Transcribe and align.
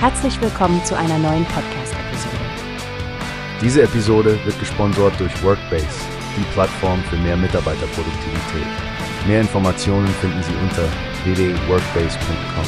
Herzlich 0.00 0.40
willkommen 0.40 0.80
zu 0.84 0.96
einer 0.96 1.18
neuen 1.18 1.44
Podcast-Episode. 1.46 2.36
Diese 3.60 3.82
Episode 3.82 4.38
wird 4.44 4.56
gesponsert 4.60 5.18
durch 5.18 5.42
Workbase, 5.42 5.88
die 6.36 6.44
Plattform 6.52 7.02
für 7.10 7.16
mehr 7.16 7.36
Mitarbeiterproduktivität. 7.36 8.68
Mehr 9.26 9.40
Informationen 9.40 10.06
finden 10.06 10.40
Sie 10.44 10.52
unter 10.62 10.84
www.workbase.com. 11.24 12.64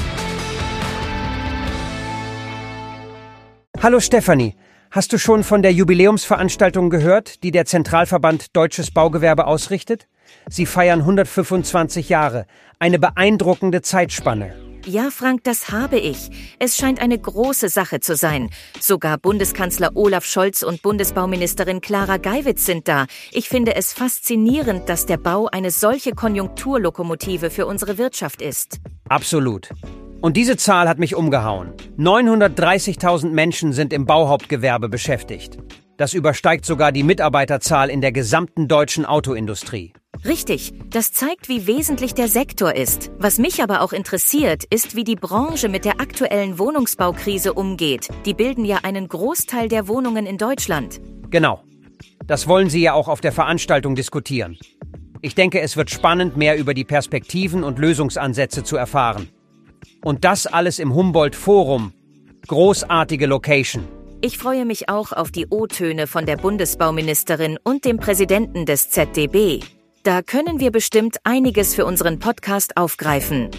Hallo 3.81 4.01
Stefanie, 4.01 4.57
hast 4.91 5.13
du 5.13 5.19
schon 5.19 5.45
von 5.45 5.63
der 5.63 5.73
Jubiläumsveranstaltung 5.73 6.91
gehört, 6.91 7.45
die 7.45 7.53
der 7.53 7.65
Zentralverband 7.65 8.57
Deutsches 8.57 8.91
Baugewerbe 8.91 9.47
ausrichtet? 9.47 10.09
Sie 10.49 10.67
feiern 10.67 11.03
125 11.03 12.09
Jahre, 12.09 12.47
eine 12.81 12.99
beeindruckende 12.99 13.83
Zeitspanne. 13.83 14.70
Ja, 14.91 15.11
Frank, 15.13 15.45
das 15.45 15.71
habe 15.71 16.01
ich. 16.01 16.31
Es 16.59 16.77
scheint 16.77 17.01
eine 17.01 17.17
große 17.17 17.69
Sache 17.69 18.01
zu 18.01 18.17
sein. 18.17 18.51
Sogar 18.81 19.19
Bundeskanzler 19.19 19.93
Olaf 19.95 20.25
Scholz 20.25 20.65
und 20.65 20.83
Bundesbauministerin 20.83 21.81
Clara 21.81 22.17
Geiwitz 22.17 22.67
sind 22.67 22.89
da. 22.89 23.07
Ich 23.31 23.49
finde 23.49 23.77
es 23.77 23.93
faszinierend, 23.93 24.89
dass 24.89 25.07
der 25.07 25.19
Bau 25.19 25.47
eine 25.47 25.71
solche 25.71 26.11
Konjunkturlokomotive 26.11 27.51
für 27.51 27.67
unsere 27.67 27.99
Wirtschaft 27.99 28.43
ist. 28.43 28.81
Absolut. 29.09 29.69
Und 30.21 30.37
diese 30.37 30.57
Zahl 30.57 30.89
hat 30.89 30.99
mich 30.99 31.15
umgehauen. 31.15 31.73
930.000 31.97 33.31
Menschen 33.31 33.73
sind 33.73 33.93
im 33.93 34.07
Bauhauptgewerbe 34.07 34.89
beschäftigt. 34.89 35.57
Das 35.99 36.15
übersteigt 36.15 36.65
sogar 36.65 36.91
die 36.91 37.05
Mitarbeiterzahl 37.05 37.91
in 37.91 38.01
der 38.01 38.11
gesamten 38.11 38.67
deutschen 38.67 39.07
Autoindustrie. 39.07 39.93
Richtig, 40.25 40.75
das 40.91 41.13
zeigt, 41.13 41.49
wie 41.49 41.67
wesentlich 41.67 42.13
der 42.13 42.29
Sektor 42.29 42.75
ist. 42.75 43.11
Was 43.19 43.39
mich 43.39 43.63
aber 43.63 43.81
auch 43.81 43.95
interessiert, 43.95 44.65
ist, 44.65 44.95
wie 44.95 45.05
die 45.05 45.17
Branche 45.17 45.71
mit 45.71 45.87
der 45.87 45.99
aktuellen 45.99 46.59
Wohnungsbaukrise 46.59 47.55
umgeht. 47.55 48.09
Die 48.27 48.35
bilden 48.35 48.67
ja 48.67 48.81
einen 48.83 49.09
Großteil 49.09 49.69
der 49.69 49.89
Wohnungen 49.89 50.27
in 50.27 50.37
Deutschland. 50.37 51.01
Genau. 51.31 51.63
Das 52.27 52.47
wollen 52.47 52.69
Sie 52.69 52.83
ja 52.83 52.93
auch 52.93 53.09
auf 53.09 53.23
der 53.23 53.33
Veranstaltung 53.33 53.95
diskutieren. 53.95 54.59
Ich 55.23 55.35
denke, 55.35 55.61
es 55.61 55.77
wird 55.77 55.91
spannend, 55.91 56.37
mehr 56.37 56.59
über 56.59 56.75
die 56.75 56.85
Perspektiven 56.85 57.65
und 57.65 57.79
Lösungsansätze 57.79 58.63
zu 58.63 58.77
erfahren. 58.77 59.29
Und 60.05 60.25
das 60.25 60.47
alles 60.47 60.79
im 60.79 60.95
Humboldt 60.95 61.35
Forum. 61.35 61.93
Großartige 62.47 63.27
Location. 63.27 63.89
Ich 64.21 64.37
freue 64.37 64.67
mich 64.67 64.91
auch 64.91 65.13
auf 65.13 65.31
die 65.31 65.47
O-Töne 65.49 66.07
von 66.07 66.27
der 66.27 66.37
Bundesbauministerin 66.37 67.59
und 67.65 67.87
dem 67.87 67.97
Präsidenten 67.97 68.67
des 68.67 68.91
ZDB. 68.91 69.61
Da 70.03 70.23
können 70.23 70.61
wir 70.61 70.71
bestimmt 70.71 71.19
einiges 71.25 71.75
für 71.75 71.85
unseren 71.85 72.19
Podcast 72.19 72.79
aufgreifen. 72.79 73.51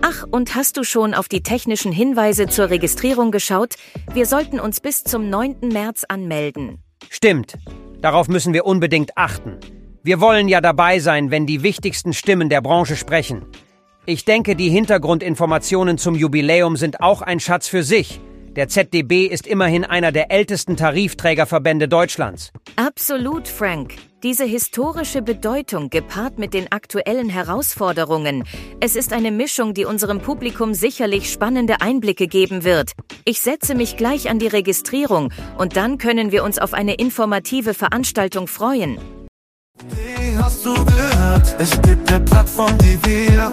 Ach, 0.00 0.24
und 0.30 0.54
hast 0.54 0.76
du 0.76 0.84
schon 0.84 1.12
auf 1.12 1.28
die 1.28 1.42
technischen 1.42 1.90
Hinweise 1.90 2.46
zur 2.46 2.70
Registrierung 2.70 3.32
geschaut? 3.32 3.74
Wir 4.12 4.26
sollten 4.26 4.60
uns 4.60 4.80
bis 4.80 5.02
zum 5.02 5.28
9. 5.28 5.56
März 5.72 6.04
anmelden. 6.08 6.78
Stimmt. 7.10 7.58
Darauf 8.00 8.28
müssen 8.28 8.52
wir 8.54 8.64
unbedingt 8.64 9.16
achten. 9.16 9.58
Wir 10.04 10.20
wollen 10.20 10.46
ja 10.46 10.60
dabei 10.60 11.00
sein, 11.00 11.32
wenn 11.32 11.46
die 11.46 11.64
wichtigsten 11.64 12.12
Stimmen 12.12 12.48
der 12.48 12.60
Branche 12.60 12.94
sprechen. 12.94 13.44
Ich 14.04 14.24
denke, 14.24 14.54
die 14.54 14.70
Hintergrundinformationen 14.70 15.98
zum 15.98 16.14
Jubiläum 16.14 16.76
sind 16.76 17.00
auch 17.00 17.22
ein 17.22 17.40
Schatz 17.40 17.66
für 17.66 17.82
sich. 17.82 18.20
Der 18.56 18.68
ZDB 18.68 19.26
ist 19.26 19.46
immerhin 19.46 19.84
einer 19.84 20.12
der 20.12 20.30
ältesten 20.30 20.78
Tarifträgerverbände 20.78 21.88
Deutschlands. 21.88 22.52
Absolut, 22.76 23.48
Frank. 23.48 23.96
Diese 24.22 24.44
historische 24.44 25.20
Bedeutung 25.20 25.90
gepaart 25.90 26.38
mit 26.38 26.54
den 26.54 26.72
aktuellen 26.72 27.28
Herausforderungen. 27.28 28.44
Es 28.80 28.96
ist 28.96 29.12
eine 29.12 29.30
Mischung, 29.30 29.74
die 29.74 29.84
unserem 29.84 30.22
Publikum 30.22 30.72
sicherlich 30.72 31.30
spannende 31.30 31.82
Einblicke 31.82 32.28
geben 32.28 32.64
wird. 32.64 32.92
Ich 33.26 33.42
setze 33.42 33.74
mich 33.74 33.98
gleich 33.98 34.30
an 34.30 34.38
die 34.38 34.48
Registrierung 34.48 35.34
und 35.58 35.76
dann 35.76 35.98
können 35.98 36.32
wir 36.32 36.42
uns 36.42 36.58
auf 36.58 36.72
eine 36.72 36.94
informative 36.94 37.74
Veranstaltung 37.74 38.46
freuen. 38.46 38.96
Wie 39.90 40.34
hast 40.38 40.64
du 40.64 40.72
gehört? 40.72 41.56
Es 41.58 41.72
gibt 41.82 42.10
eine 42.10 42.24
Plattform, 42.24 42.76
die 42.78 42.98
wir 43.04 43.52